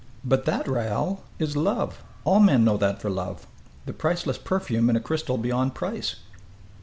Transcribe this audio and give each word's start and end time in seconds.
"But 0.25 0.45
that, 0.45 0.67
Raoul, 0.67 1.23
is 1.37 1.55
love! 1.55 2.03
All 2.23 2.39
men 2.39 2.63
know 2.65 2.75
that 2.75 2.99
for 2.99 3.09
love. 3.11 3.45
The 3.85 3.93
priceless 3.93 4.39
perfume 4.39 4.89
in 4.89 4.95
a 4.95 4.99
crystal 4.99 5.37
beyond 5.37 5.75
price." 5.75 6.15